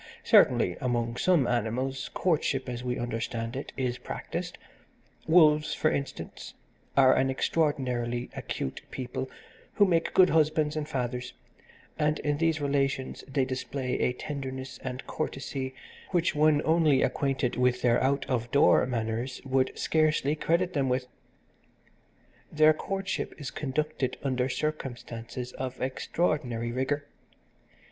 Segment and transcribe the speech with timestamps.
[0.23, 4.57] Certainly, among some animals courtship, as we understand it, is practised
[5.27, 6.55] Wolves, for instance,
[6.97, 9.29] are an extraordinarily acute people
[9.75, 11.33] who make good husbands and fathers,
[11.99, 15.75] and in these relations they display a tenderness and courtesy
[16.09, 21.05] which one only acquainted with their out of door manners would scarcely credit them with.
[22.51, 27.05] Their courtship is conducted under circumstances of extraordinary rigour.